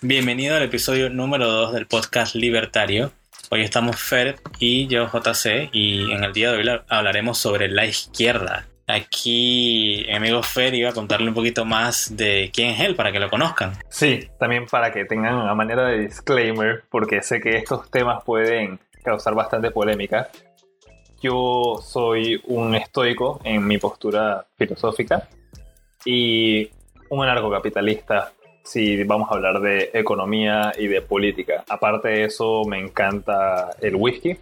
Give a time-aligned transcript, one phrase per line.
[0.00, 3.12] Bienvenido al episodio número 2 del podcast Libertario.
[3.50, 7.84] Hoy estamos Fer y yo, JC, y en el día de hoy hablaremos sobre la
[7.84, 8.66] izquierda.
[8.86, 13.12] Aquí mi amigo Fer iba a contarle un poquito más de quién es él para
[13.12, 13.72] que lo conozcan.
[13.88, 18.78] Sí, también para que tengan a manera de disclaimer, porque sé que estos temas pueden
[19.02, 20.28] causar bastante polémica.
[21.20, 25.28] Yo soy un estoico en mi postura filosófica
[26.04, 26.70] y
[27.14, 28.32] un anarcocapitalista
[28.64, 31.64] si vamos a hablar de economía y de política.
[31.68, 34.36] Aparte de eso, me encanta el whisky.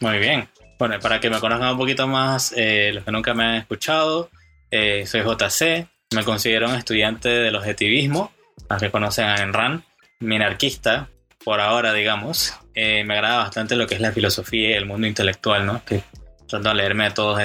[0.00, 0.48] Muy bien.
[0.78, 4.30] Bueno, para que me conozcan un poquito más, eh, los que nunca me han escuchado,
[4.70, 8.32] eh, soy JC, me considero un estudiante del objetivismo,
[8.68, 9.84] los que conocen a Enran,
[10.20, 11.08] minarquista,
[11.44, 12.54] por ahora, digamos.
[12.74, 15.82] Eh, me agrada bastante lo que es la filosofía y el mundo intelectual, ¿no?
[15.84, 16.02] Que
[16.46, 17.40] trato de leerme a todos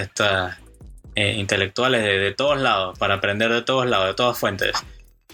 [1.15, 4.73] estos intelectuales de, de, todos lados, para aprender de todos lados, de todas fuentes.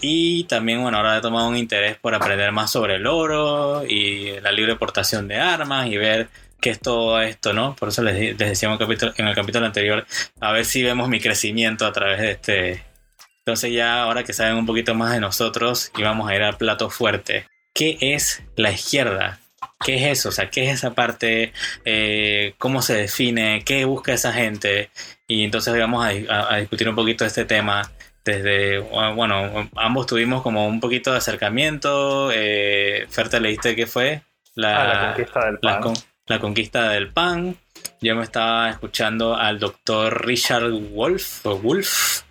[0.00, 4.40] Y también, bueno, ahora he tomado un interés por aprender más sobre el oro y
[4.40, 6.28] la libre portación de armas y ver
[6.60, 7.74] qué es todo esto, ¿no?
[7.74, 10.06] Por eso les, decía en capítulo, en el capítulo anterior,
[10.40, 12.84] a ver si vemos mi crecimiento a través de este...
[13.44, 16.58] Entonces ya ahora que saben un poquito más de nosotros y vamos a ir al
[16.58, 17.46] plato fuerte.
[17.72, 19.40] ¿Qué es la izquierda?
[19.84, 20.28] ¿Qué es eso?
[20.28, 21.52] O sea, ¿qué es esa parte?
[21.84, 23.62] Eh, ¿Cómo se define?
[23.64, 24.90] ¿Qué busca esa gente?
[25.28, 27.88] Y entonces vamos a, a discutir un poquito este tema
[28.28, 32.30] desde, bueno, ambos tuvimos como un poquito de acercamiento.
[32.30, 34.22] Eh, Fer, ¿te leíste qué fue?
[34.54, 35.94] La, ah, la conquista del pan.
[36.26, 37.56] La, conquista del pan.
[38.02, 42.22] Yo me estaba escuchando al doctor Richard Wolf, o Wolf,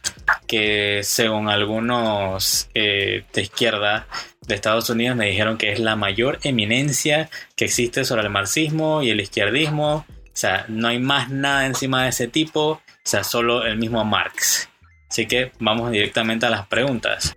[0.45, 4.05] que según algunos eh, de izquierda
[4.45, 9.01] de Estados Unidos me dijeron que es la mayor eminencia que existe sobre el marxismo
[9.01, 10.05] y el izquierdismo.
[10.37, 14.05] O sea, no hay más nada encima de ese tipo, o sea, solo el mismo
[14.05, 14.69] Marx.
[15.09, 17.35] Así que vamos directamente a las preguntas.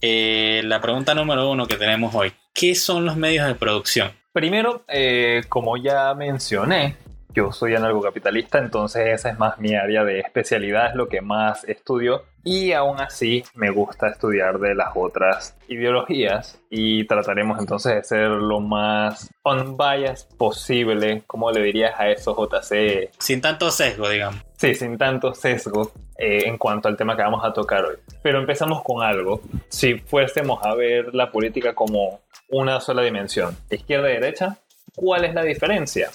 [0.00, 4.12] Eh, la pregunta número uno que tenemos hoy, ¿qué son los medios de producción?
[4.32, 6.96] Primero, eh, como ya mencioné,
[7.36, 11.64] yo soy anarcocapitalista, entonces esa es más mi área de especialidad, es lo que más
[11.64, 12.24] estudio.
[12.42, 18.28] Y aún así me gusta estudiar de las otras ideologías y trataremos entonces de ser
[18.30, 23.10] lo más unbiased posible, como le dirías a eso JC.
[23.18, 24.40] Sin tanto sesgo, digamos.
[24.56, 27.96] Sí, sin tanto sesgo eh, en cuanto al tema que vamos a tocar hoy.
[28.22, 29.42] Pero empezamos con algo.
[29.68, 34.56] Si fuésemos a ver la política como una sola dimensión, izquierda y derecha,
[34.94, 36.10] ¿cuál es la diferencia?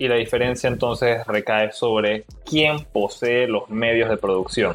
[0.00, 4.74] Y la diferencia entonces recae sobre quién posee los medios de producción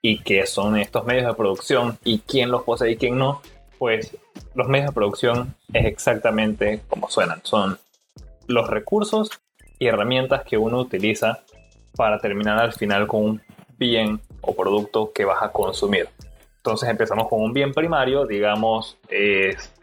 [0.00, 3.42] y qué son estos medios de producción y quién los posee y quién no.
[3.78, 4.16] Pues
[4.54, 7.80] los medios de producción es exactamente como suenan, son
[8.46, 9.28] los recursos
[9.80, 11.42] y herramientas que uno utiliza
[11.96, 13.42] para terminar al final con un
[13.76, 16.08] bien o producto que vas a consumir.
[16.58, 19.74] Entonces empezamos con un bien primario, digamos, es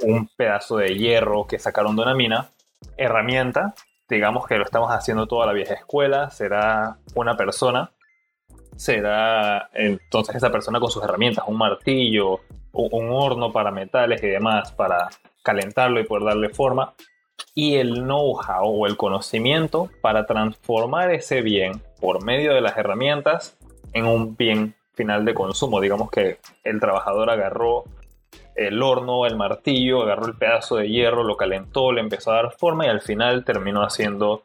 [0.00, 2.48] un pedazo de hierro que sacaron de una mina,
[2.96, 3.74] herramienta
[4.08, 7.92] digamos que lo estamos haciendo toda la vieja escuela, será una persona,
[8.76, 12.40] será entonces esa persona con sus herramientas, un martillo,
[12.72, 15.08] un horno para metales y demás, para
[15.42, 16.94] calentarlo y poder darle forma,
[17.54, 23.56] y el know-how o el conocimiento para transformar ese bien por medio de las herramientas
[23.92, 25.80] en un bien final de consumo.
[25.80, 27.84] Digamos que el trabajador agarró
[28.58, 32.52] el horno, el martillo, agarró el pedazo de hierro, lo calentó, le empezó a dar
[32.58, 34.42] forma y al final terminó haciendo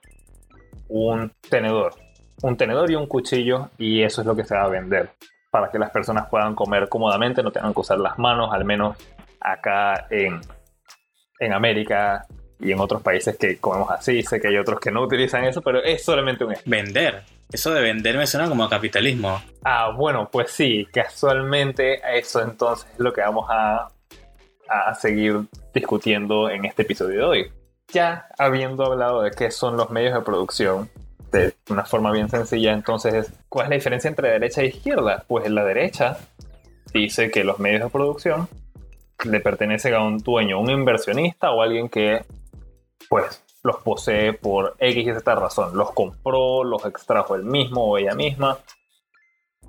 [0.87, 1.95] un tenedor.
[2.43, 5.09] Un tenedor y un cuchillo y eso es lo que se va a vender
[5.49, 8.97] para que las personas puedan comer cómodamente, no tengan que usar las manos, al menos
[9.39, 10.41] acá en,
[11.39, 12.25] en América
[12.59, 14.21] y en otros países que comemos así.
[14.23, 17.23] Sé que hay otros que no utilizan eso, pero es solamente un Vender.
[17.51, 19.39] Eso de vender me suena como capitalismo.
[19.63, 23.89] Ah, bueno, pues sí, casualmente eso entonces es lo que vamos a
[24.81, 25.41] a seguir
[25.73, 27.51] discutiendo en este episodio de hoy.
[27.91, 30.89] Ya habiendo hablado de qué son los medios de producción,
[31.31, 35.25] de una forma bien sencilla, entonces, ¿cuál es la diferencia entre derecha e izquierda?
[35.27, 36.17] Pues la derecha
[36.93, 38.47] dice que los medios de producción
[39.25, 42.23] le pertenecen a un dueño, un inversionista o alguien que,
[43.09, 45.75] pues, los posee por X y Z razón.
[45.77, 48.59] Los compró, los extrajo él mismo o ella misma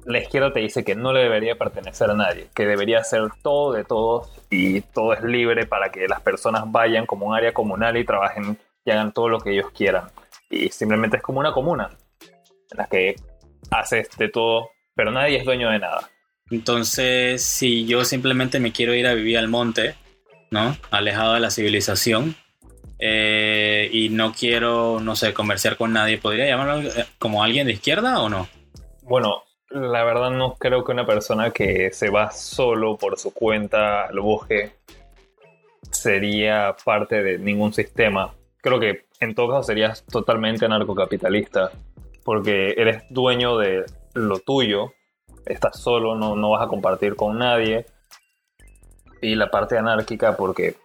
[0.06, 3.72] la izquierda te dice que no le debería pertenecer a nadie, que debería ser todo
[3.72, 7.96] de todos y todo es libre para que las personas vayan como un área comunal
[7.96, 10.08] y trabajen y hagan todo lo que ellos quieran.
[10.50, 11.90] Y simplemente es como una comuna
[12.70, 13.16] en la que
[13.70, 16.08] haces de todo, pero nadie es dueño de nada.
[16.50, 19.94] Entonces, si yo simplemente me quiero ir a vivir al monte,
[20.50, 20.76] ¿no?
[20.90, 22.36] Alejado de la civilización,
[22.98, 28.20] eh, y no quiero, no sé, comerciar con nadie, ¿podría llamarlo como alguien de izquierda
[28.20, 28.48] o no?
[29.02, 29.43] Bueno,
[29.74, 34.20] la verdad no creo que una persona que se va solo por su cuenta al
[34.20, 34.76] bosque
[35.90, 38.32] sería parte de ningún sistema.
[38.62, 41.72] Creo que en todo caso serías totalmente anarcocapitalista,
[42.24, 43.84] porque eres dueño de
[44.14, 44.92] lo tuyo,
[45.44, 47.86] estás solo, no, no vas a compartir con nadie.
[49.20, 50.76] Y la parte anárquica, porque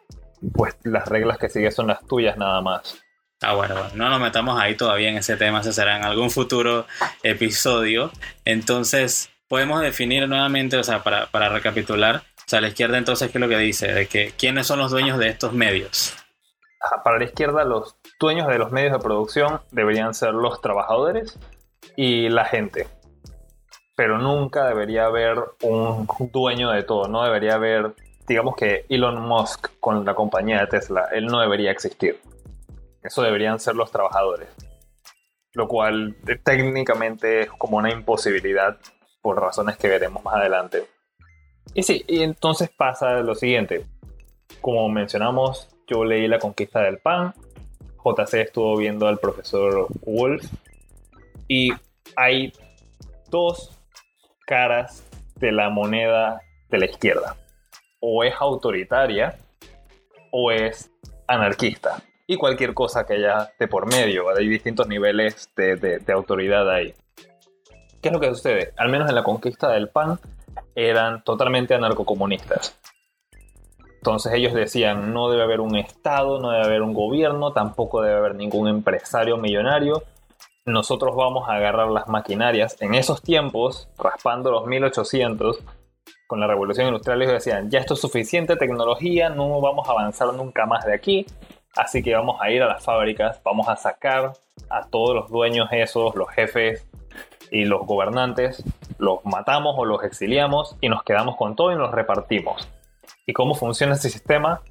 [0.53, 2.99] pues las reglas que sigues son las tuyas nada más.
[3.41, 6.29] Ah, bueno, bueno, no nos metamos ahí todavía en ese tema, se será en algún
[6.29, 6.85] futuro
[7.23, 8.11] episodio.
[8.43, 13.37] Entonces, podemos definir nuevamente, o sea, para, para recapitular, o sea, la izquierda entonces, ¿qué
[13.37, 13.93] es lo que dice?
[13.93, 16.15] De que, ¿quiénes son los dueños de estos medios?
[17.03, 21.39] Para la izquierda, los dueños de los medios de producción deberían ser los trabajadores
[21.95, 22.87] y la gente.
[23.95, 27.93] Pero nunca debería haber un dueño de todo, no debería haber,
[28.27, 32.19] digamos que Elon Musk con la compañía de Tesla, él no debería existir
[33.03, 34.49] eso deberían ser los trabajadores.
[35.53, 38.77] Lo cual eh, técnicamente es como una imposibilidad
[39.21, 40.85] por razones que veremos más adelante.
[41.73, 43.85] Y sí, y entonces pasa lo siguiente.
[44.61, 47.33] Como mencionamos, yo leí La Conquista del Pan,
[48.03, 50.45] JC estuvo viendo al profesor Wolf,
[51.47, 51.71] y
[52.15, 52.53] hay
[53.29, 53.71] dos
[54.45, 55.05] caras
[55.35, 57.35] de la moneda de la izquierda.
[57.99, 59.37] O es autoritaria
[60.31, 60.91] o es
[61.27, 64.25] anarquista y cualquier cosa que haya de por medio.
[64.29, 66.93] Hay distintos niveles de, autoridad ahí.
[68.03, 68.71] ¿Qué es lo que sucede?
[68.77, 70.19] Al menos en la conquista del pan
[70.75, 72.77] eran totalmente anarcocomunistas.
[73.95, 78.17] Entonces ellos decían, no debe haber un Estado, no debe haber un gobierno, tampoco debe
[78.17, 80.03] haber ningún empresario millonario.
[80.65, 82.79] Nosotros vamos a agarrar las maquinarias.
[82.79, 85.63] En esos tiempos, raspando los 1800,
[86.27, 90.31] con la revolución industrial, ellos decían, ya esto es suficiente tecnología, no vamos a avanzar
[90.35, 91.25] nunca más de aquí.
[91.75, 94.33] Así que vamos a ir a las fábricas, vamos a sacar
[94.69, 96.87] a todos los dueños esos, los jefes
[97.51, 98.63] y los gobernantes,
[98.97, 102.67] los matamos o los exiliamos y nos quedamos con todo y nos repartimos.
[103.25, 104.61] ¿Y cómo funciona ese sistema?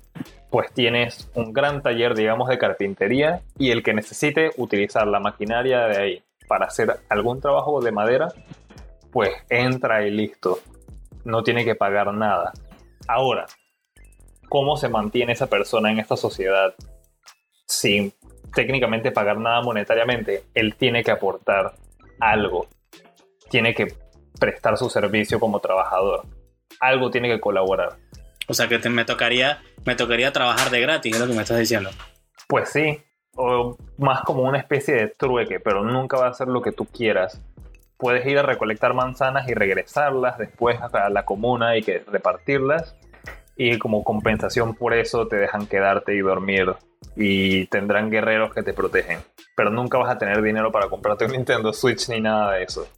[0.50, 5.86] Pues tienes un gran taller, digamos, de carpintería y el que necesite utilizar la maquinaria
[5.86, 8.28] de ahí para hacer algún trabajo de madera,
[9.12, 10.58] pues entra y listo.
[11.24, 12.52] No tiene que pagar nada.
[13.06, 13.46] Ahora,
[14.48, 16.74] cómo se mantiene esa persona en esta sociedad
[17.66, 18.12] sin
[18.54, 21.74] técnicamente pagar nada monetariamente, él tiene que aportar
[22.18, 22.66] algo,
[23.50, 23.94] tiene que
[24.40, 26.22] prestar su servicio como trabajador,
[26.80, 27.96] algo tiene que colaborar.
[28.48, 31.58] O sea que me tocaría me tocaría trabajar de gratis, es lo que me estás
[31.58, 31.90] diciendo.
[32.46, 33.02] Pues sí,
[33.36, 36.86] o más como una especie de trueque, pero nunca va a ser lo que tú
[36.86, 37.40] quieras.
[37.96, 42.96] Puedes ir a recolectar manzanas y regresarlas después a la comuna y que repartirlas
[43.58, 46.74] y como compensación por eso te dejan quedarte y dormir
[47.16, 49.18] y tendrán guerreros que te protegen.
[49.56, 52.88] Pero nunca vas a tener dinero para comprarte un Nintendo Switch ni nada de eso.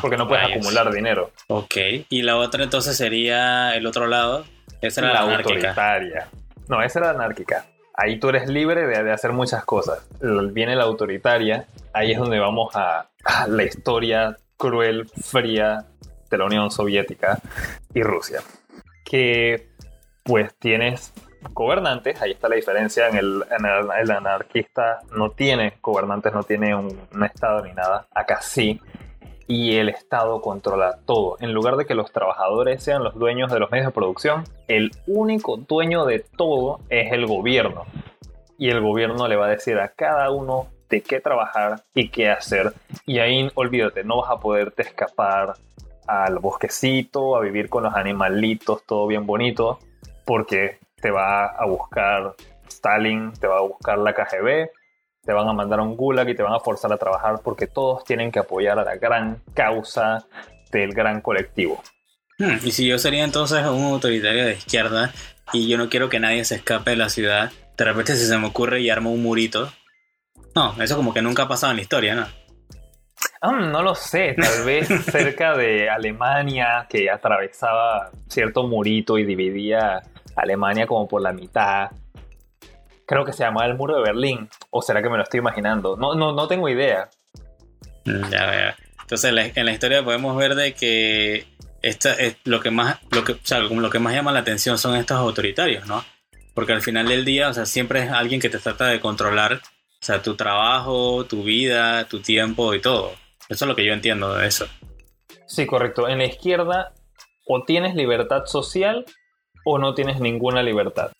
[0.00, 1.32] porque no puedes acumular dinero.
[1.48, 1.76] Ok.
[2.08, 4.44] Y la otra entonces sería el otro lado.
[4.80, 6.28] Esa era la, autoritaria.
[6.68, 7.66] No, esa era la anárquica.
[7.94, 10.06] Ahí tú eres libre de, hacer muchas cosas.
[10.52, 11.66] Viene la autoritaria.
[11.92, 13.08] Ahí es donde vamos a
[13.48, 15.86] la historia cruel, fría
[16.30, 17.40] de la Unión Soviética
[17.92, 18.40] y Rusia.
[19.04, 19.69] Que
[20.22, 21.12] pues tienes
[21.52, 27.64] gobernantes, ahí está la diferencia, en el, anarquista no tiene gobernantes, no tiene un, Estado
[27.64, 28.80] ni nada, acá sí,
[29.46, 31.36] y el Estado controla todo.
[31.40, 34.90] En lugar de que los trabajadores sean los dueños de los medios de producción, el
[35.06, 37.84] único dueño de todo es el gobierno.
[38.58, 42.30] Y el gobierno le va a decir a cada uno de qué trabajar y qué
[42.30, 42.74] hacer.
[43.06, 45.54] Y ahí, olvídate, no vas a poderte escapar
[46.06, 49.78] al bosquecito, a vivir con los animalitos, todo bien bonito
[50.30, 52.36] porque te va a buscar
[52.68, 54.70] Stalin, te va a buscar la KGB,
[55.24, 57.66] te van a mandar a un gulag y te van a forzar a trabajar porque
[57.66, 60.24] todos tienen que apoyar a la gran causa
[60.70, 61.82] del gran colectivo.
[62.38, 65.12] Hmm, y si yo sería entonces un autoritario de izquierda
[65.52, 68.38] y yo no quiero que nadie se escape de la ciudad, de repente si se
[68.38, 69.72] me ocurre y armo un murito.
[70.54, 72.26] No, eso como que nunca ha pasado en la historia, ¿no?
[73.42, 80.02] Ah, no lo sé, tal vez cerca de Alemania que atravesaba cierto murito y dividía
[80.36, 81.90] Alemania como por la mitad.
[83.06, 84.48] Creo que se llamaba el muro de Berlín.
[84.70, 85.96] ¿O será que me lo estoy imaginando?
[85.96, 87.08] No, no, no tengo idea.
[88.04, 88.72] Mm, ya veo.
[89.00, 91.46] Entonces en la historia podemos ver de que
[91.82, 93.36] esta es lo que más lo que,
[93.70, 96.04] lo que más llama la atención son estos autoritarios, ¿no?
[96.54, 99.54] Porque al final del día, o sea, siempre es alguien que te trata de controlar,
[99.54, 103.12] o sea, tu trabajo, tu vida, tu tiempo y todo.
[103.48, 104.66] Eso es lo que yo entiendo de eso.
[105.46, 106.08] Sí, correcto.
[106.08, 106.92] En la izquierda
[107.46, 109.04] o tienes libertad social
[109.64, 111.10] o no tienes ninguna libertad.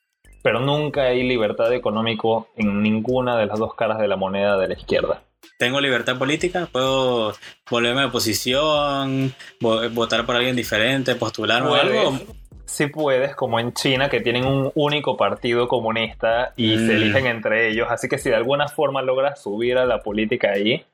[0.43, 4.69] Pero nunca hay libertad económico en ninguna de las dos caras de la moneda de
[4.69, 5.23] la izquierda.
[5.59, 7.35] tengo libertad política, puedo
[7.71, 12.19] volverme de oposición, votar por alguien diferente, postularme o algo.
[12.65, 16.91] Sí puedes, como en China, que tienen un único partido comunista y se mm.
[16.91, 17.89] eligen entre ellos.
[17.91, 20.85] Así que si de alguna forma logras subir a la política ahí,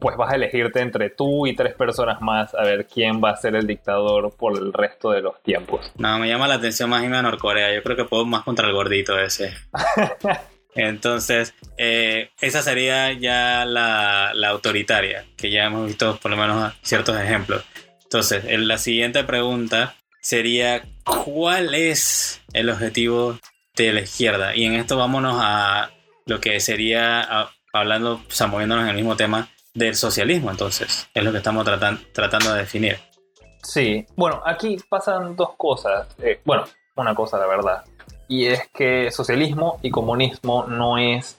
[0.00, 3.36] pues vas a elegirte entre tú y tres personas más a ver quién va a
[3.36, 5.92] ser el dictador por el resto de los tiempos.
[5.96, 7.74] No, me llama la atención más irme a Norcorea.
[7.74, 9.54] Yo creo que puedo más contra el gordito ese.
[10.74, 17.18] Entonces, eh, esa sería ya la, autoritaria, que ya hemos visto por lo menos ciertos
[17.20, 17.64] ejemplos.
[18.04, 23.38] Entonces, la siguiente pregunta sería, ¿cuál es el objetivo
[23.76, 24.56] de la izquierda?
[24.56, 25.90] Y en esto vámonos a
[26.26, 31.24] lo que sería, hablando, o sea, moviéndonos en el mismo tema, del socialismo, entonces, es
[31.24, 31.64] lo que estamos
[32.12, 32.98] tratando de definir.
[33.62, 36.08] Sí, bueno, aquí pasan dos cosas.
[36.18, 36.64] Eh, bueno,
[36.96, 37.84] una cosa, la verdad.
[38.28, 41.36] Y es que socialismo y comunismo no es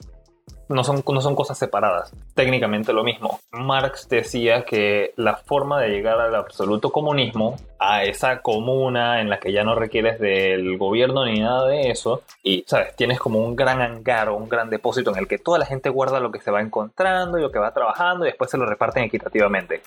[0.68, 3.40] no son, no son cosas separadas, técnicamente lo mismo.
[3.52, 9.38] Marx decía que la forma de llegar al absoluto comunismo, a esa comuna en la
[9.38, 13.56] que ya no requieres del gobierno ni nada de eso, y sabes, tienes como un
[13.56, 16.40] gran hangar o un gran depósito en el que toda la gente guarda lo que
[16.40, 19.82] se va encontrando y lo que va trabajando y después se lo reparten equitativamente.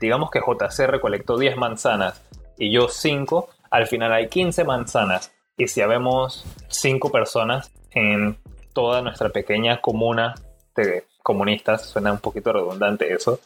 [0.00, 2.22] Digamos que JC recolectó 10 manzanas
[2.56, 5.32] y yo 5, al final hay 15 manzanas.
[5.56, 8.38] Y si habemos 5 personas en
[8.72, 10.34] toda nuestra pequeña comuna
[10.76, 13.40] de comunistas, suena un poquito redundante eso,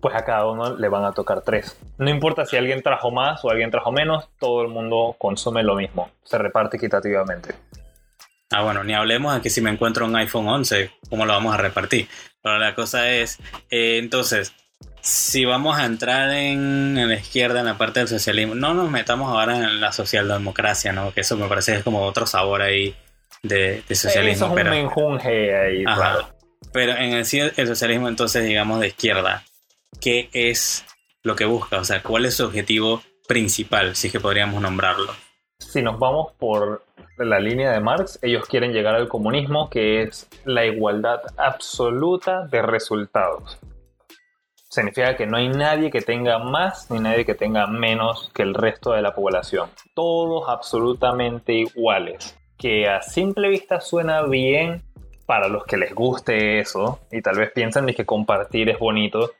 [0.00, 1.76] pues a cada uno le van a tocar tres.
[1.96, 5.76] No importa si alguien trajo más o alguien trajo menos, todo el mundo consume lo
[5.76, 7.54] mismo, se reparte equitativamente.
[8.50, 11.56] Ah, bueno, ni hablemos de si me encuentro un iPhone 11, ¿cómo lo vamos a
[11.56, 12.08] repartir?
[12.42, 13.38] Pero la cosa es,
[13.70, 14.52] eh, entonces,
[15.00, 19.30] si vamos a entrar en, la izquierda, en la parte del socialismo, no nos metamos
[19.30, 21.14] ahora en la socialdemocracia, ¿no?
[21.14, 22.94] Que eso me parece es como otro sabor ahí
[23.42, 24.46] de, socialismo.
[24.46, 26.28] Eso es un menjunje ahí, claro.
[26.72, 29.44] Pero en el, el socialismo, entonces, digamos, de izquierda,
[30.00, 30.84] ¿qué es
[31.22, 31.78] lo que busca?
[31.78, 35.12] O sea, ¿cuál es su objetivo principal, si es que podríamos nombrarlo?
[35.58, 36.84] Si nos vamos por
[37.18, 42.62] la línea de Marx, ellos quieren llegar al comunismo, que es la igualdad absoluta de
[42.62, 43.58] resultados.
[44.70, 48.54] Significa que no hay nadie que tenga más ni nadie que tenga menos que el
[48.54, 49.68] resto de la población.
[49.94, 54.82] Todos absolutamente iguales que a simple vista suena bien
[55.26, 59.32] para los que les guste eso y tal vez piensan de que compartir es bonito,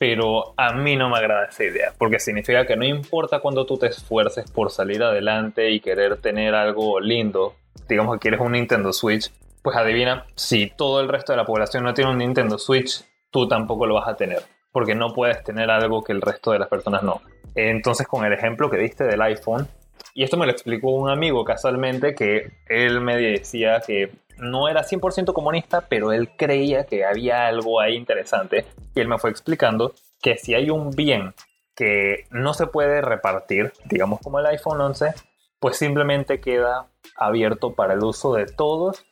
[0.00, 3.78] pero a mí no me agrada esa idea, porque significa que no importa cuando tú
[3.78, 7.54] te esfuerces por salir adelante y querer tener algo lindo,
[7.88, 9.30] digamos que quieres un Nintendo Switch,
[9.62, 13.46] pues adivina, si todo el resto de la población no tiene un Nintendo Switch, tú
[13.46, 14.42] tampoco lo vas a tener,
[14.72, 17.22] porque no puedes tener algo que el resto de las personas no.
[17.54, 19.68] Entonces, con el ejemplo que diste del iPhone,
[20.14, 24.82] y esto me lo explicó un amigo casualmente que él me decía que no era
[24.82, 28.66] 100% comunista, pero él creía que había algo ahí interesante.
[28.94, 31.34] Y él me fue explicando que si hay un bien
[31.74, 35.14] que no se puede repartir, digamos como el iPhone 11,
[35.58, 36.86] pues simplemente queda
[37.16, 39.04] abierto para el uso de todos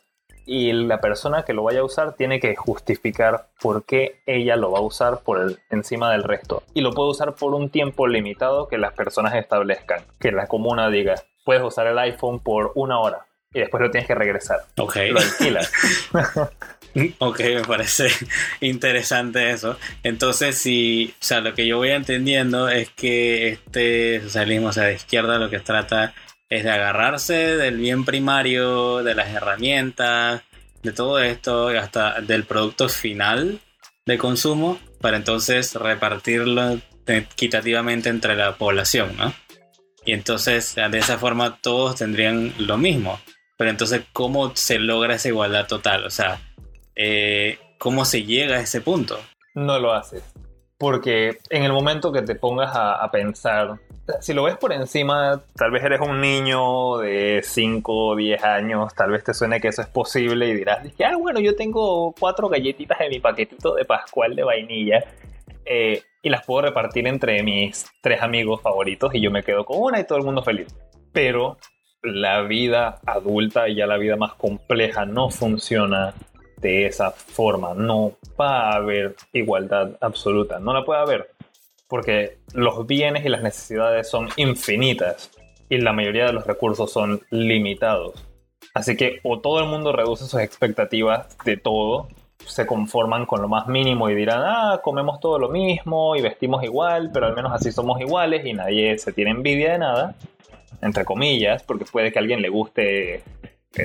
[0.46, 4.70] y la persona que lo vaya a usar tiene que justificar por qué ella lo
[4.70, 6.62] va a usar por encima del resto.
[6.74, 10.02] Y lo puede usar por un tiempo limitado que las personas establezcan.
[10.18, 14.08] Que la comuna diga, puedes usar el iPhone por una hora y después lo tienes
[14.08, 14.60] que regresar.
[14.78, 14.96] Ok.
[15.10, 15.72] Lo alquilas.
[17.18, 18.08] ok, me parece
[18.60, 19.76] interesante eso.
[20.02, 24.84] Entonces, si, o sea, lo que yo voy entendiendo es que este socialismo, o sea,
[24.84, 26.14] de izquierda, lo que trata
[26.54, 30.42] es de agarrarse del bien primario, de las herramientas,
[30.82, 33.58] de todo esto, hasta del producto final
[34.06, 39.34] de consumo, para entonces repartirlo equitativamente entre la población, ¿no?
[40.04, 43.18] Y entonces, de esa forma, todos tendrían lo mismo.
[43.56, 46.04] Pero entonces, ¿cómo se logra esa igualdad total?
[46.04, 46.40] O sea,
[46.94, 49.18] eh, ¿cómo se llega a ese punto?
[49.54, 50.22] No lo haces.
[50.78, 53.80] Porque en el momento que te pongas a pensar
[54.20, 58.94] si lo ves por encima, tal vez eres un niño de 5 o 10 años,
[58.94, 62.48] tal vez te suene que eso es posible y dirás, ah, bueno, yo tengo cuatro
[62.48, 65.04] galletitas en mi paquetito de Pascual de vainilla
[65.64, 69.78] eh, y las puedo repartir entre mis tres amigos favoritos y yo me quedo con
[69.80, 70.74] una y todo el mundo feliz.
[71.12, 71.56] Pero
[72.02, 76.14] la vida adulta y ya la vida más compleja no funciona
[76.58, 77.74] de esa forma.
[77.74, 81.33] No va a haber igualdad absoluta, no la puede haber
[81.94, 85.30] porque los bienes y las necesidades son infinitas
[85.68, 88.20] y la mayoría de los recursos son limitados.
[88.74, 92.08] Así que o todo el mundo reduce sus expectativas de todo,
[92.44, 96.64] se conforman con lo más mínimo y dirán, ah, comemos todo lo mismo y vestimos
[96.64, 100.16] igual, pero al menos así somos iguales y nadie se tiene envidia de nada,
[100.82, 103.22] entre comillas, porque puede que a alguien le guste,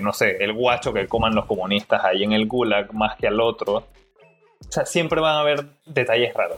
[0.01, 3.39] no sé, el guacho que coman los comunistas ahí en el gulag más que al
[3.39, 6.57] otro, O sea, siempre van a haber detalles raros.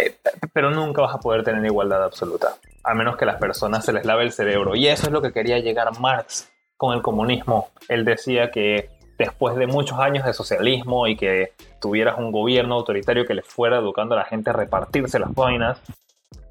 [0.00, 0.16] Eh,
[0.52, 4.04] pero nunca vas a poder tener igualdad absoluta, a menos que las personas se les
[4.04, 4.74] lave el cerebro.
[4.74, 7.68] Y eso es lo que quería llegar Marx con el comunismo.
[7.88, 8.88] Él decía que
[9.18, 13.76] después de muchos años de socialismo y que tuvieras un gobierno autoritario que le fuera
[13.76, 15.78] educando a la gente a repartirse las vainas,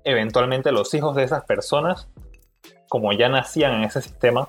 [0.04, 2.08] eventualmente los hijos de esas personas,
[2.88, 4.48] como ya nacían en ese sistema,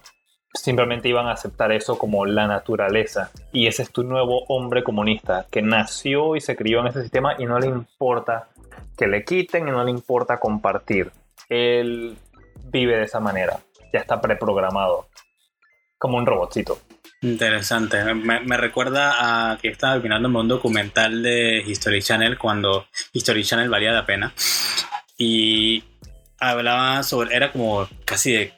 [0.52, 3.30] simplemente iban a aceptar eso como la naturaleza.
[3.52, 7.36] Y ese es tu nuevo hombre comunista, que nació y se crió en ese sistema
[7.38, 8.48] y no le importa
[9.00, 11.10] que le quiten y no le importa compartir.
[11.48, 12.18] Él
[12.66, 13.58] vive de esa manera,
[13.94, 15.08] ya está preprogramado,
[15.96, 16.78] como un robotcito.
[17.22, 18.14] Interesante.
[18.14, 23.92] Me, recuerda a que estaba opinando un documental de History Channel cuando History Channel valía
[23.92, 24.34] la pena.
[25.16, 25.82] Y
[26.38, 28.52] hablaba sobre, era como casi de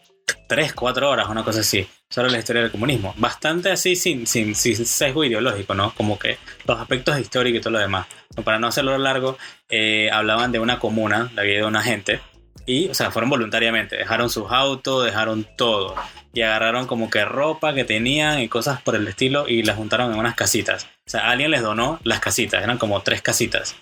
[0.46, 3.14] 3, 4 horas, una cosa así, sobre la historia del comunismo.
[3.16, 5.94] Bastante así, sin, sin, sesgo ideológico, ¿no?
[5.94, 8.06] Como que los aspectos históricos y todo lo demás.
[8.44, 12.20] Para no hacerlo largo, eh, hablaban de una comuna, la vida de una gente,
[12.66, 15.96] y, o sea, fueron voluntariamente, dejaron sus autos, dejaron todo,
[16.32, 20.12] y agarraron como que ropa que tenían y cosas por el estilo, y las juntaron
[20.12, 20.84] en unas casitas.
[21.06, 23.74] O sea, alguien les donó las casitas, eran como tres casitas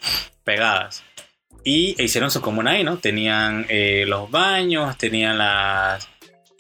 [0.45, 1.05] pegadas.
[1.63, 2.97] Y hicieron su comuna ahí, ¿no?
[2.97, 6.09] Tenían eh, los baños, tenían las,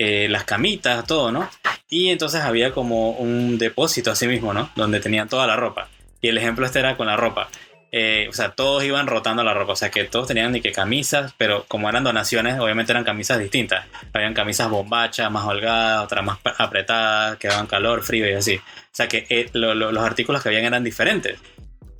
[0.02, 1.50] eh, las camitas, todo, ¿no?
[1.90, 4.70] Y entonces había como un depósito así mismo, ¿no?
[4.74, 5.90] Donde tenían toda la ropa.
[6.22, 7.50] Y el ejemplo este era con la ropa.
[7.92, 10.72] Eh, o sea, todos iban rotando la ropa, o sea que todos tenían ni que
[10.72, 13.84] camisas, pero como eran donaciones, obviamente eran camisas distintas.
[14.14, 18.56] Habían camisas bombachas, más holgadas, otras más apretadas, que daban calor, frío y así.
[18.56, 21.38] O sea que eh, los artículos que habían eran diferentes.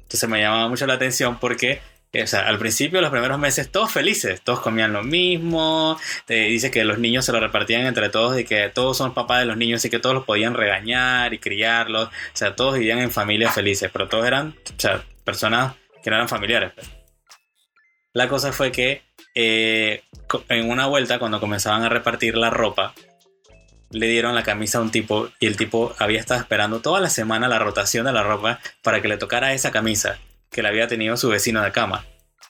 [0.01, 3.93] Entonces me llamaba mucho la atención porque o sea, al principio, los primeros meses, todos
[3.93, 5.97] felices, todos comían lo mismo.
[6.27, 9.47] Dice que los niños se lo repartían entre todos y que todos son papás de
[9.47, 12.09] los niños y que todos los podían regañar y criarlos.
[12.09, 16.17] O sea, todos vivían en familias felices, pero todos eran o sea, personas que no
[16.17, 16.73] eran familiares.
[16.75, 16.91] Pues.
[18.13, 19.03] La cosa fue que
[19.37, 20.03] eh,
[20.49, 22.93] en una vuelta, cuando comenzaban a repartir la ropa,
[23.91, 27.11] le dieron la camisa a un tipo y el tipo había estado esperando toda la
[27.11, 30.19] semana la rotación de la ropa para que le tocara esa camisa
[30.51, 32.05] que la había tenido su vecino de cama.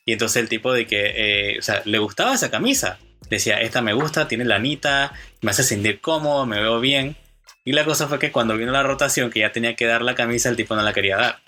[0.04, 2.98] Y entonces el tipo de que, eh, o sea, le gustaba esa camisa.
[3.28, 7.16] Decía, esta me gusta, tiene lanita, me hace sentir cómodo, me veo bien.
[7.64, 10.14] Y la cosa fue que cuando vino la rotación, que ya tenía que dar la
[10.14, 11.40] camisa, el tipo no la quería dar.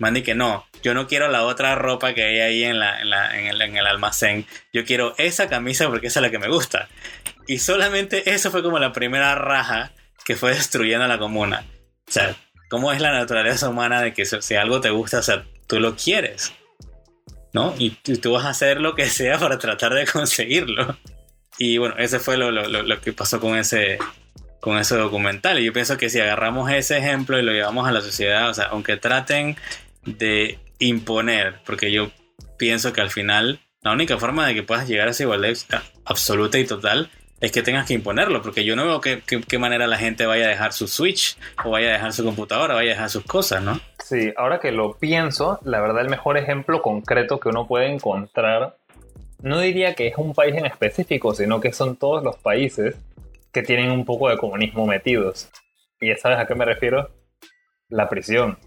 [0.00, 3.00] Mandy que no, yo no quiero la otra ropa que hay ahí en, la,
[3.38, 4.46] en, el, en el almacén.
[4.72, 6.88] Yo quiero esa camisa porque esa es la que me gusta.
[7.46, 9.92] Y solamente eso fue como la primera raja
[10.24, 11.64] que fue destruyendo la comuna.
[12.08, 12.34] O sea,
[12.70, 15.96] cómo es la naturaleza humana de que si algo te gusta, o sea, tú lo
[15.96, 16.54] quieres,
[17.52, 17.74] ¿no?
[17.78, 20.96] Y tú vas a hacer lo que sea para tratar de conseguirlo.
[21.58, 23.98] Y bueno, ese fue lo, lo, que pasó con ese,
[24.60, 25.58] con ese documental.
[25.58, 28.54] Y yo pienso que si agarramos ese ejemplo y lo llevamos a la sociedad, o
[28.54, 29.56] sea, aunque traten
[30.04, 32.12] de imponer, porque yo
[32.56, 35.54] pienso que al final la única forma de que puedas llegar a esa igualdad
[36.04, 39.86] absoluta y total es que tengas que imponerlo, porque yo no veo qué, qué, manera
[39.86, 42.94] la gente vaya a dejar su Switch o vaya a dejar su computadora, vaya a
[42.94, 43.80] dejar sus cosas, ¿no?
[44.04, 48.76] Sí, ahora que lo pienso, la verdad el mejor ejemplo concreto que uno puede encontrar,
[49.42, 52.96] no diría que es un país en específico, sino que son todos los países
[53.52, 55.48] que tienen un poco de comunismo metidos.
[55.98, 57.10] ¿Y ya sabes a qué me refiero?
[57.88, 58.58] La prisión.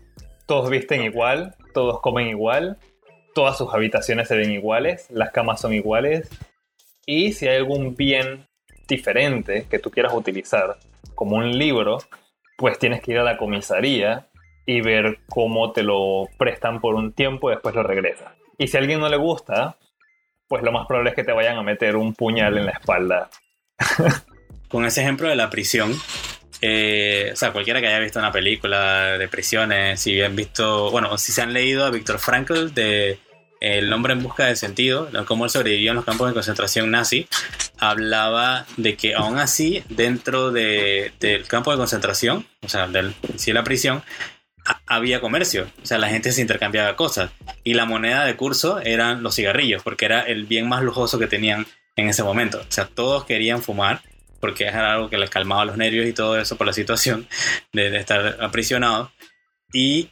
[0.47, 2.77] Todos visten igual, todos comen igual,
[3.36, 6.29] todas sus habitaciones se ven iguales, las camas son iguales,
[7.05, 8.47] y si hay algún bien
[8.88, 10.78] diferente que tú quieras utilizar,
[11.15, 12.00] como un libro,
[12.58, 14.28] pues tienes que ir a la comisaría
[14.65, 18.34] y ver cómo te lo prestan por un tiempo y después lo regresas.
[18.58, 19.78] Y si a alguien no le gusta,
[20.48, 23.30] pues lo más probable es que te vayan a meter un puñal en la espalda.
[24.69, 25.93] Con ese ejemplo de la prisión,
[26.62, 31.17] eh, o sea, cualquiera que haya visto una película de prisiones, si han visto, bueno,
[31.17, 33.19] si se han leído a Víctor Frankl de
[33.60, 37.28] el hombre en busca de sentido, cómo él sobrevivió en los campos de concentración nazi,
[37.89, 43.13] hablaba de que aún así, dentro del campo de concentración, o sea, del,
[43.48, 44.04] la prisión,
[44.86, 47.32] había comercio, o sea, la gente se intercambiaba cosas
[47.65, 51.28] y la moneda de curso eran los cigarrillos, porque era el bien más lujoso que
[51.28, 51.65] tenían
[51.98, 52.60] en ese momento.
[52.60, 54.02] O sea, todos querían fumar
[54.39, 57.28] porque era algo que les calmaba los nervios y todo eso por la situación
[57.74, 59.10] de, de estar aprisionados.
[59.74, 60.10] Y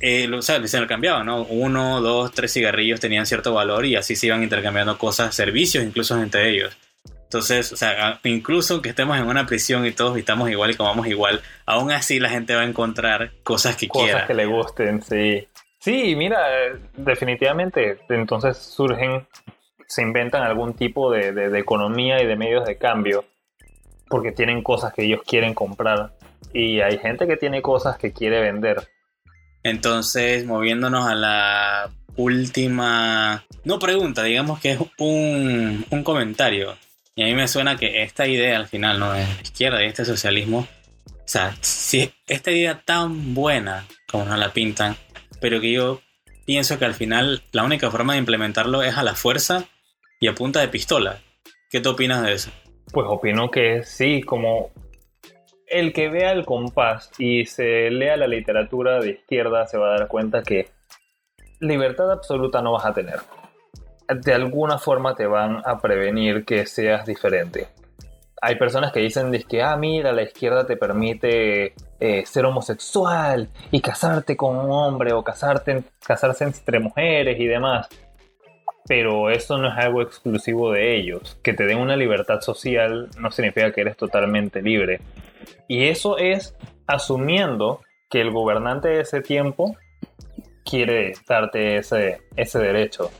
[0.00, 1.42] eh, o sea, se intercambiaban, ¿no?
[1.44, 6.20] Uno, dos, tres cigarrillos tenían cierto valor y así se iban intercambiando cosas, servicios incluso
[6.20, 6.76] entre ellos.
[7.26, 11.06] Entonces, o sea, incluso aunque estemos en una prisión y todos vistamos igual y comamos
[11.08, 14.12] igual, aún así la gente va a encontrar cosas que quiera.
[14.12, 15.48] Cosas que le gusten, sí.
[15.80, 16.40] Sí, mira,
[16.96, 19.26] definitivamente, entonces surgen,
[19.86, 23.24] se inventan algún tipo de, de economía y de medios de cambio
[24.08, 26.12] porque tienen cosas que ellos quieren comprar
[26.52, 28.88] y hay gente que tiene cosas que quiere vender
[29.62, 36.76] Entonces, moviéndonos a la última, no pregunta, digamos que es un, un comentario.
[37.18, 39.10] Y a mí me suena que esta idea al final, ¿no?
[39.10, 40.68] De izquierda y este socialismo,
[41.06, 44.96] o sea, si esta idea tan buena como nos la pintan,
[45.40, 46.02] pero que yo
[46.44, 49.64] pienso que al final la única forma de implementarlo es a la fuerza
[50.20, 51.20] y a punta de pistola.
[51.70, 52.50] ¿Qué te opinas de eso?
[52.92, 54.70] Pues opino que sí, como
[55.66, 59.98] el que vea el compás y se lea la literatura de izquierda se va a
[60.00, 60.68] dar cuenta que
[61.60, 63.20] libertad absoluta no vas a tener.
[64.08, 67.68] De alguna forma te van a prevenir que seas diferente.
[68.40, 73.80] Hay personas que dicen que, ah, mira, la izquierda te permite eh, ser homosexual y
[73.80, 77.88] casarte con un hombre o casarte, casarse entre mujeres y demás.
[78.86, 81.40] Pero eso no es algo exclusivo de ellos.
[81.42, 85.00] Que te den una libertad social no significa que eres totalmente libre.
[85.66, 86.54] Y eso es
[86.86, 89.76] asumiendo que el gobernante de ese tiempo
[90.64, 93.10] quiere darte ese, ese derecho.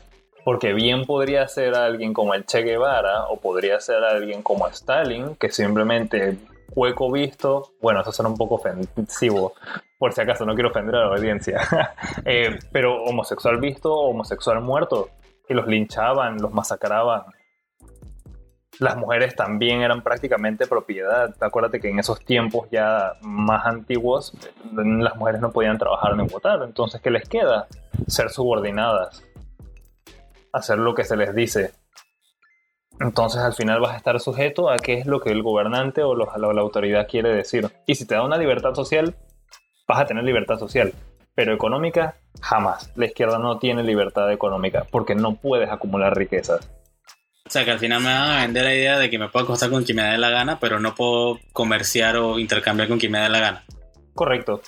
[0.47, 5.35] Porque bien podría ser alguien como el Che Guevara o podría ser alguien como Stalin,
[5.35, 6.37] que simplemente
[6.73, 9.55] hueco visto, bueno, eso suena un poco ofensivo,
[9.97, 11.59] por si acaso, no quiero ofender a la audiencia,
[12.25, 15.09] eh, pero homosexual visto, homosexual muerto,
[15.45, 17.23] que los linchaban, los masacraban.
[18.79, 21.35] Las mujeres también eran prácticamente propiedad.
[21.41, 24.31] Acuérdate que en esos tiempos ya más antiguos
[24.71, 26.63] las mujeres no podían trabajar ni votar.
[26.63, 27.67] Entonces, ¿qué les queda?
[28.07, 29.26] Ser subordinadas.
[30.57, 31.71] Hacer lo que se les dice.
[32.99, 36.15] Entonces al final vas a estar sujeto a qué es lo que el gobernante o,
[36.15, 37.69] la autoridad quiere decir.
[37.85, 39.15] Y si te da una libertad social,
[39.87, 40.93] vas a tener libertad social.
[41.35, 42.91] Pero económica, jamás.
[42.95, 46.67] La izquierda no tiene libertad económica porque no puedes acumular riquezas.
[47.45, 49.45] O sea, que al final me van a vender la idea de que me puedo
[49.45, 53.11] acostar con quien me dé la gana, pero no puedo comerciar o intercambiar con quien
[53.11, 53.63] me dé la gana.
[54.15, 54.61] Correcto.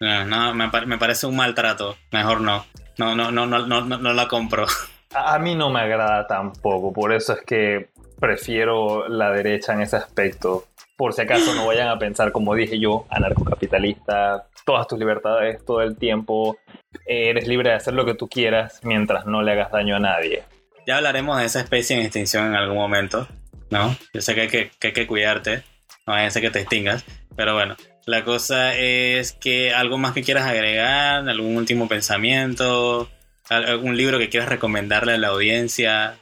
[0.00, 1.96] No, me, me, parece un maltrato.
[2.12, 2.66] Mejor no.
[2.98, 4.66] No, no, no, no, no, no la compro.
[5.14, 7.88] A mí no me agrada tampoco, por eso es que
[8.20, 10.64] prefiero la derecha en ese aspecto.
[10.96, 15.80] Por si acaso no vayan a pensar, como dije yo, anarcocapitalista, todas tus libertades todo
[15.80, 16.58] el tiempo,
[17.06, 20.42] eres libre de hacer lo que tú quieras mientras no le hagas daño a nadie.
[20.86, 23.28] Ya hablaremos de esa especie en extinción en algún momento,
[23.70, 23.96] ¿no?
[24.12, 25.62] Yo sé que hay que, que, hay que cuidarte,
[26.06, 27.04] no ser que te extingas,
[27.36, 33.08] pero bueno, la cosa es que algo más que quieras agregar, algún último pensamiento,
[33.48, 36.16] algún libro que quieras recomendarle a la audiencia,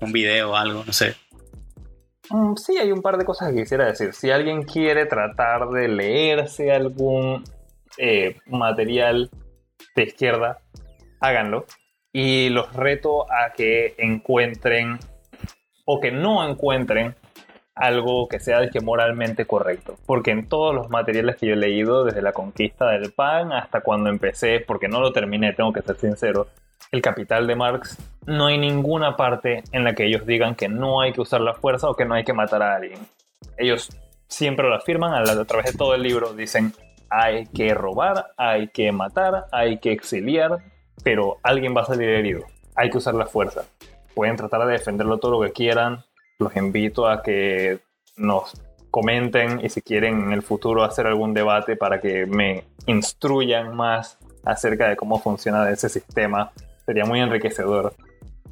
[0.00, 1.16] un video o algo, no sé.
[2.30, 4.12] Mm, sí, hay un par de cosas que quisiera decir.
[4.12, 7.44] Si alguien quiere tratar de leerse algún
[7.98, 9.30] eh, material
[9.96, 10.58] de izquierda,
[11.20, 11.66] háganlo.
[12.12, 14.98] Y los reto a que encuentren
[15.84, 17.16] o que no encuentren
[17.80, 19.96] algo que sea que moralmente correcto.
[20.06, 23.80] Porque en todos los materiales que yo he leído, desde la conquista del pan hasta
[23.80, 26.48] cuando empecé, porque no lo terminé, tengo que ser sincero,
[26.92, 31.00] el capital de Marx, no hay ninguna parte en la que ellos digan que no
[31.00, 33.00] hay que usar la fuerza o que no hay que matar a alguien.
[33.56, 33.90] Ellos
[34.26, 36.72] siempre lo afirman a, través de todo el libro, dicen
[37.08, 40.58] hay que robar, hay que matar, hay que exiliar,
[41.02, 42.44] pero alguien va a salir herido.
[42.76, 43.64] Hay que usar la fuerza.
[44.14, 46.04] Pueden tratar de defenderlo todo lo que quieran,
[46.40, 47.78] los invito a que
[48.16, 48.52] nos
[48.90, 54.18] comenten y si quieren en el futuro hacer algún debate para que me instruyan más
[54.44, 56.50] acerca de cómo funciona ese sistema.
[56.84, 57.94] Sería muy enriquecedor.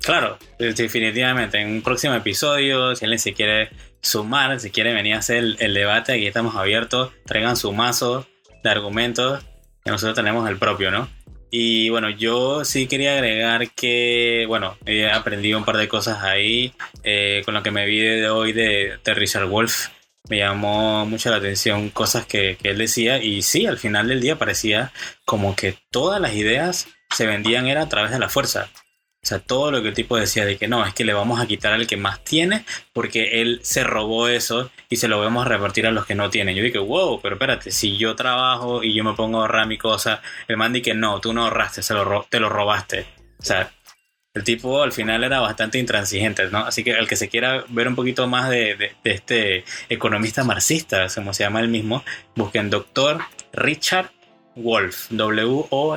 [0.00, 1.60] Claro, definitivamente.
[1.60, 3.70] En un próximo episodio, si alguien se quiere
[4.00, 7.12] sumar, si quiere venir a hacer el, debate, aquí estamos abiertos.
[7.26, 8.26] Traigan su mazo
[8.62, 9.44] de argumentos
[9.84, 11.08] que nosotros tenemos el propio, ¿no?
[11.50, 16.74] Y bueno, yo sí quería agregar que, bueno, he aprendido un par de cosas ahí
[17.04, 19.88] eh, con lo que me vi de hoy de, Richard Wolf.
[20.28, 24.20] Me llamó mucho la atención cosas que, que, él decía y sí, al final del
[24.20, 24.92] día parecía
[25.24, 28.68] como que todas las ideas se vendían era a través de la fuerza.
[29.22, 31.40] O sea, todo lo que el tipo decía de que no, es que le vamos
[31.40, 35.44] a quitar al que más tiene porque él se robó eso y se lo vamos
[35.44, 36.54] a repartir a los que no tienen.
[36.56, 39.76] Yo dije, wow, pero espérate, si yo trabajo y yo me pongo a ahorrar mi
[39.76, 43.06] cosa, el man que no, tú no ahorraste, se lo te lo robaste.
[43.38, 43.72] O sea,
[44.34, 46.58] el tipo al final era bastante intransigente, ¿no?
[46.58, 51.34] Así que el que se quiera ver un poquito más de, este economista marxista, como
[51.34, 52.04] se llama él mismo,
[52.36, 53.18] busquen doctor
[53.52, 54.10] Richard
[54.54, 55.88] Wolf, W-O-L-F-F.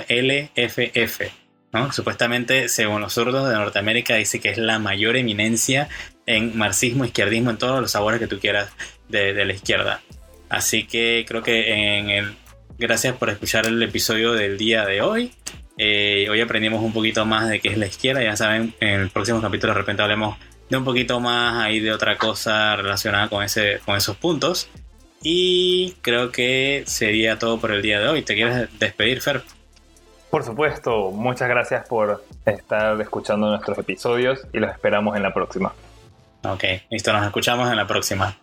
[1.92, 5.88] Supuestamente, según los zurdos de Norteamérica, dice que es la mayor eminencia
[6.26, 8.70] en marxismo, izquierdismo, en todos los sabores que tú quieras
[9.08, 10.02] de, la izquierda.
[10.50, 12.36] Así que creo que en el,
[12.78, 15.32] gracias por escuchar el episodio del día de hoy.
[15.78, 18.22] Eh, hoy aprendimos un poquito más de qué es la izquierda.
[18.22, 20.38] Ya saben, en el próximo capítulo de repente hablemos
[20.70, 24.70] de un poquito más ahí de otra cosa relacionada con, ese, con esos puntos.
[25.24, 28.24] Y creo que sería todo por el día de hoy.
[28.24, 29.44] ¿Te quieres despedir, Fer?
[30.32, 35.74] Por supuesto, muchas gracias por estar escuchando nuestros episodios y los esperamos en la próxima.
[36.44, 38.38] Ok, listo, nos escuchamos en la próxima.